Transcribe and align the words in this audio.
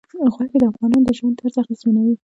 غوښې 0.31 0.57
د 0.61 0.63
افغانانو 0.71 1.05
د 1.07 1.09
ژوند 1.17 1.37
طرز 1.39 1.55
اغېزمنوي. 1.61 2.15